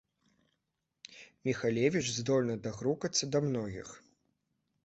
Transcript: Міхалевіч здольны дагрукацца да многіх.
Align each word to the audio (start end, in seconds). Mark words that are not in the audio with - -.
Міхалевіч 1.49 2.03
здольны 2.15 2.55
дагрукацца 2.65 3.23
да 3.37 3.45
многіх. 3.49 3.97